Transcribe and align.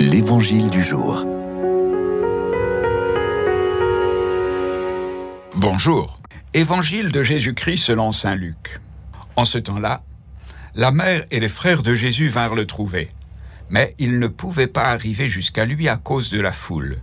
L'Évangile 0.00 0.70
du 0.70 0.80
jour. 0.80 1.26
Bonjour. 5.56 6.20
Évangile 6.54 7.10
de 7.10 7.24
Jésus-Christ 7.24 7.78
selon 7.78 8.12
Saint 8.12 8.36
Luc. 8.36 8.80
En 9.34 9.44
ce 9.44 9.58
temps-là, 9.58 10.04
la 10.76 10.92
mère 10.92 11.24
et 11.32 11.40
les 11.40 11.48
frères 11.48 11.82
de 11.82 11.96
Jésus 11.96 12.28
vinrent 12.28 12.54
le 12.54 12.64
trouver, 12.64 13.10
mais 13.70 13.96
ils 13.98 14.20
ne 14.20 14.28
pouvaient 14.28 14.68
pas 14.68 14.84
arriver 14.84 15.28
jusqu'à 15.28 15.64
lui 15.64 15.88
à 15.88 15.96
cause 15.96 16.30
de 16.30 16.40
la 16.40 16.52
foule. 16.52 16.98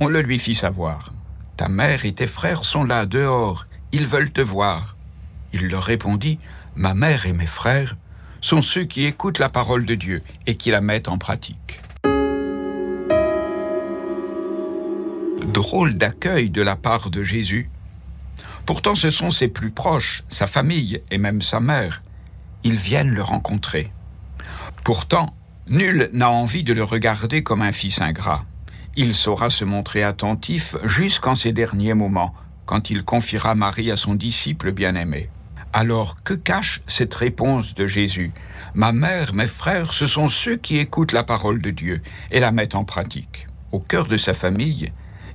On 0.00 0.08
le 0.08 0.22
lui 0.22 0.38
fit 0.38 0.54
savoir. 0.54 1.12
Ta 1.58 1.68
mère 1.68 2.06
et 2.06 2.14
tes 2.14 2.26
frères 2.26 2.64
sont 2.64 2.84
là 2.84 3.04
dehors, 3.04 3.66
ils 3.92 4.06
veulent 4.06 4.32
te 4.32 4.40
voir. 4.40 4.96
Il 5.52 5.68
leur 5.68 5.82
répondit, 5.82 6.38
Ma 6.74 6.94
mère 6.94 7.26
et 7.26 7.34
mes 7.34 7.46
frères 7.46 7.96
sont 8.40 8.62
ceux 8.62 8.84
qui 8.84 9.04
écoutent 9.04 9.40
la 9.40 9.50
parole 9.50 9.84
de 9.84 9.94
Dieu 9.94 10.22
et 10.46 10.56
qui 10.56 10.70
la 10.70 10.80
mettent 10.80 11.08
en 11.08 11.18
pratique. 11.18 11.80
Drôle 15.54 15.94
d'accueil 15.94 16.50
de 16.50 16.60
la 16.60 16.74
part 16.74 17.10
de 17.10 17.22
Jésus. 17.22 17.70
Pourtant 18.66 18.96
ce 18.96 19.10
sont 19.10 19.30
ses 19.30 19.48
plus 19.48 19.70
proches, 19.70 20.24
sa 20.28 20.46
famille 20.46 21.00
et 21.10 21.16
même 21.16 21.42
sa 21.42 21.60
mère. 21.60 22.02
Ils 22.64 22.76
viennent 22.76 23.14
le 23.14 23.22
rencontrer. 23.22 23.90
Pourtant, 24.82 25.32
nul 25.68 26.10
n'a 26.12 26.28
envie 26.28 26.64
de 26.64 26.74
le 26.74 26.82
regarder 26.82 27.42
comme 27.42 27.62
un 27.62 27.72
fils 27.72 28.00
ingrat. 28.00 28.44
Il 28.96 29.14
saura 29.14 29.48
se 29.48 29.64
montrer 29.64 30.02
attentif 30.02 30.76
jusqu'en 30.82 31.36
ces 31.36 31.52
derniers 31.52 31.94
moments, 31.94 32.34
quand 32.66 32.90
il 32.90 33.04
confiera 33.04 33.54
Marie 33.54 33.92
à 33.92 33.96
son 33.96 34.14
disciple 34.14 34.72
bien-aimé. 34.72 35.30
Alors 35.72 36.22
que 36.22 36.34
cache 36.34 36.80
cette 36.86 37.14
réponse 37.14 37.74
de 37.74 37.86
Jésus? 37.86 38.32
Ma 38.74 38.90
mère, 38.92 39.34
mes 39.34 39.46
frères, 39.46 39.92
ce 39.92 40.08
sont 40.08 40.28
ceux 40.28 40.56
qui 40.56 40.78
écoutent 40.78 41.12
la 41.12 41.22
parole 41.22 41.62
de 41.62 41.70
Dieu 41.70 42.02
et 42.32 42.40
la 42.40 42.50
mettent 42.50 42.74
en 42.74 42.84
pratique. 42.84 43.46
Au 43.70 43.78
cœur 43.78 44.06
de 44.06 44.16
sa 44.16 44.34
famille, 44.34 44.92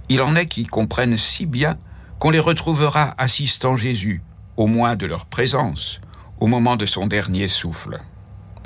il 0.10 0.22
en 0.22 0.36
est 0.36 0.48
qui 0.48 0.66
comprennent 0.66 1.18
si 1.18 1.46
bien 1.46 1.78
qu'on 2.18 2.32
les 2.32 2.40
retrouvera 2.40 3.14
assistant 3.18 3.78
Jésus, 3.78 4.22
au 4.58 4.68
moins 4.68 4.96
de 4.96 5.06
leur 5.06 5.28
présence, 5.28 6.02
au 6.40 6.48
moment 6.48 6.76
de 6.76 6.86
son 6.86 7.08
dernier 7.08 7.48
souffle, 7.48 8.02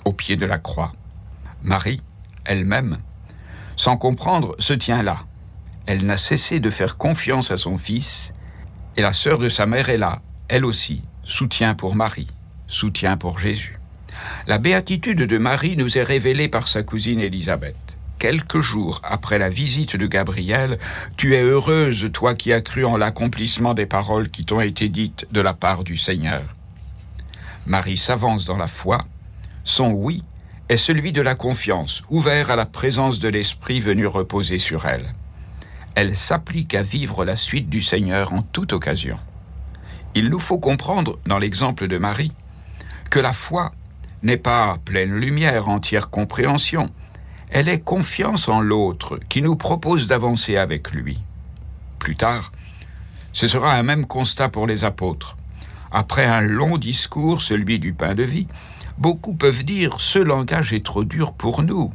au 0.05 0.13
pied 0.13 0.37
de 0.37 0.45
la 0.45 0.57
croix. 0.57 0.93
Marie, 1.61 2.01
elle-même, 2.45 2.97
sans 3.75 3.97
comprendre, 3.97 4.55
se 4.57 4.73
tient 4.73 5.03
là. 5.03 5.19
Elle 5.85 6.05
n'a 6.05 6.17
cessé 6.17 6.59
de 6.59 6.69
faire 6.69 6.97
confiance 6.97 7.51
à 7.51 7.57
son 7.57 7.77
fils, 7.77 8.33
et 8.95 9.01
la 9.01 9.13
sœur 9.13 9.37
de 9.37 9.49
sa 9.49 9.65
mère 9.65 9.89
est 9.89 9.97
là, 9.97 10.21
elle 10.47 10.65
aussi, 10.65 11.03
soutien 11.23 11.75
pour 11.75 11.95
Marie, 11.95 12.27
soutien 12.67 13.17
pour 13.17 13.37
Jésus. 13.37 13.79
La 14.47 14.59
béatitude 14.59 15.23
de 15.23 15.37
Marie 15.37 15.75
nous 15.75 15.97
est 15.97 16.03
révélée 16.03 16.47
par 16.47 16.67
sa 16.67 16.83
cousine 16.83 17.19
Élisabeth 17.19 17.82
quelques 18.23 18.61
jours 18.61 19.01
après 19.03 19.37
la 19.37 19.49
visite 19.49 19.97
de 19.97 20.07
Gabriel, 20.07 20.79
tu 21.17 21.35
es 21.35 21.41
heureuse, 21.41 22.09
toi 22.13 22.35
qui 22.35 22.53
as 22.53 22.61
cru 22.61 22.85
en 22.85 22.95
l'accomplissement 22.95 23.73
des 23.73 23.85
paroles 23.85 24.29
qui 24.29 24.45
t'ont 24.45 24.61
été 24.61 24.87
dites 24.87 25.27
de 25.33 25.41
la 25.41 25.53
part 25.53 25.83
du 25.83 25.97
Seigneur. 25.97 26.41
Marie 27.67 27.97
s'avance 27.97 28.45
dans 28.45 28.55
la 28.55 28.67
foi. 28.67 29.03
Son 29.65 29.91
oui 29.91 30.23
est 30.69 30.77
celui 30.77 31.11
de 31.11 31.21
la 31.21 31.35
confiance, 31.35 32.01
ouvert 32.09 32.49
à 32.49 32.55
la 32.55 32.65
présence 32.65 33.19
de 33.19 33.27
l'Esprit 33.27 33.81
venu 33.81 34.07
reposer 34.07 34.57
sur 34.57 34.85
elle. 34.85 35.13
Elle 35.93 36.15
s'applique 36.15 36.75
à 36.75 36.81
vivre 36.81 37.25
la 37.25 37.35
suite 37.35 37.69
du 37.69 37.81
Seigneur 37.81 38.31
en 38.31 38.41
toute 38.41 38.71
occasion. 38.71 39.19
Il 40.15 40.29
nous 40.29 40.39
faut 40.39 40.59
comprendre, 40.59 41.19
dans 41.25 41.39
l'exemple 41.39 41.89
de 41.89 41.97
Marie, 41.97 42.31
que 43.09 43.19
la 43.19 43.33
foi 43.33 43.73
n'est 44.21 44.37
pas 44.37 44.77
pleine 44.85 45.13
lumière, 45.13 45.67
entière 45.67 46.09
compréhension, 46.09 46.89
elle 47.53 47.69
est 47.69 47.79
confiance 47.79 48.49
en 48.49 48.61
l'autre 48.61 49.19
qui 49.29 49.43
nous 49.43 49.55
propose 49.55 50.07
d'avancer 50.07 50.57
avec 50.57 50.91
lui. 50.91 51.19
Plus 51.99 52.15
tard, 52.15 52.51
ce 53.31 53.47
sera 53.47 53.75
un 53.75 53.83
même 53.83 54.07
constat 54.07 54.49
pour 54.49 54.65
les 54.65 54.83
apôtres. 54.83 55.37
Après 55.91 56.25
un 56.25 56.41
long 56.41 56.79
discours, 56.79 57.43
celui 57.43 57.77
du 57.77 57.93
pain 57.93 58.15
de 58.15 58.23
vie, 58.23 58.47
beaucoup 58.97 59.35
peuvent 59.35 59.63
dire 59.63 60.01
ce 60.01 60.17
langage 60.17 60.73
est 60.73 60.83
trop 60.83 61.03
dur 61.03 61.33
pour 61.33 61.61
nous. 61.61 61.93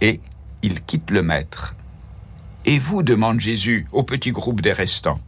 Et 0.00 0.20
ils 0.62 0.80
quittent 0.80 1.10
le 1.10 1.24
maître. 1.24 1.74
Et 2.64 2.78
vous, 2.78 3.02
demande 3.02 3.40
Jésus 3.40 3.88
au 3.90 4.04
petit 4.04 4.30
groupe 4.30 4.60
des 4.60 4.72
restants. 4.72 5.18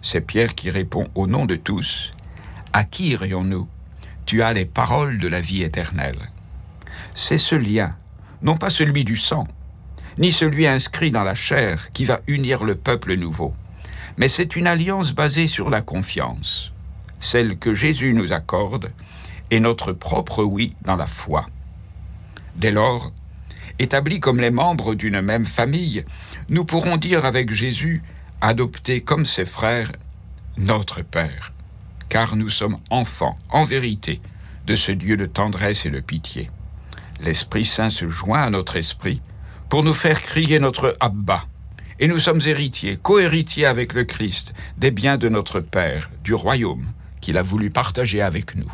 C'est 0.00 0.22
Pierre 0.22 0.54
qui 0.54 0.70
répond 0.70 1.08
au 1.14 1.26
nom 1.26 1.44
de 1.44 1.56
tous. 1.56 2.12
À 2.72 2.84
qui 2.84 3.10
irions-nous? 3.10 3.68
Tu 4.24 4.40
as 4.40 4.54
les 4.54 4.64
paroles 4.64 5.18
de 5.18 5.28
la 5.28 5.42
vie 5.42 5.62
éternelle. 5.62 6.30
C'est 7.14 7.38
ce 7.38 7.54
lien 7.54 7.94
non 8.44 8.58
pas 8.58 8.70
celui 8.70 9.04
du 9.04 9.16
sang, 9.16 9.48
ni 10.18 10.30
celui 10.30 10.66
inscrit 10.66 11.10
dans 11.10 11.24
la 11.24 11.34
chair 11.34 11.90
qui 11.90 12.04
va 12.04 12.20
unir 12.28 12.62
le 12.62 12.76
peuple 12.76 13.14
nouveau, 13.14 13.54
mais 14.18 14.28
c'est 14.28 14.54
une 14.54 14.66
alliance 14.66 15.12
basée 15.12 15.48
sur 15.48 15.70
la 15.70 15.80
confiance, 15.80 16.72
celle 17.18 17.58
que 17.58 17.74
Jésus 17.74 18.12
nous 18.12 18.32
accorde, 18.32 18.92
et 19.50 19.60
notre 19.60 19.92
propre 19.92 20.44
oui 20.44 20.76
dans 20.82 20.96
la 20.96 21.06
foi. 21.06 21.46
Dès 22.54 22.70
lors, 22.70 23.12
établis 23.78 24.20
comme 24.20 24.40
les 24.40 24.50
membres 24.50 24.94
d'une 24.94 25.22
même 25.22 25.46
famille, 25.46 26.04
nous 26.50 26.66
pourrons 26.66 26.98
dire 26.98 27.24
avec 27.24 27.50
Jésus, 27.50 28.02
adopté 28.42 29.00
comme 29.00 29.24
ses 29.24 29.46
frères, 29.46 29.90
notre 30.58 31.00
Père, 31.00 31.52
car 32.10 32.36
nous 32.36 32.50
sommes 32.50 32.76
enfants, 32.90 33.38
en 33.48 33.64
vérité, 33.64 34.20
de 34.66 34.76
ce 34.76 34.92
Dieu 34.92 35.16
de 35.16 35.26
tendresse 35.26 35.86
et 35.86 35.90
de 35.90 36.00
pitié 36.00 36.50
l'Esprit 37.20 37.64
Saint 37.64 37.90
se 37.90 38.08
joint 38.08 38.42
à 38.42 38.50
notre 38.50 38.76
esprit 38.76 39.20
pour 39.68 39.84
nous 39.84 39.94
faire 39.94 40.20
crier 40.20 40.58
notre 40.58 40.96
Abba. 41.00 41.44
Et 42.00 42.08
nous 42.08 42.18
sommes 42.18 42.40
héritiers, 42.44 42.96
co-héritiers 42.96 43.66
avec 43.66 43.94
le 43.94 44.04
Christ 44.04 44.54
des 44.78 44.90
biens 44.90 45.16
de 45.16 45.28
notre 45.28 45.60
Père, 45.60 46.10
du 46.22 46.34
royaume 46.34 46.86
qu'il 47.20 47.38
a 47.38 47.42
voulu 47.42 47.70
partager 47.70 48.20
avec 48.20 48.56
nous. 48.56 48.70